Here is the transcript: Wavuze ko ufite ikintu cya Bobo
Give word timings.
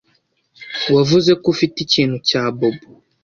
Wavuze 0.95 1.31
ko 1.41 1.45
ufite 1.53 1.77
ikintu 1.85 2.17
cya 2.27 2.43
Bobo 2.57 2.87